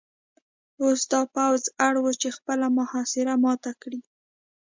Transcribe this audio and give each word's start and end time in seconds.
اوس 0.81 1.01
دا 1.11 1.21
پوځ 1.33 1.61
اړ 1.87 1.93
و 1.99 2.05
چې 2.21 2.29
خپله 2.37 2.67
محاصره 2.77 3.33
ماته 3.43 3.71
کړي 3.81 4.01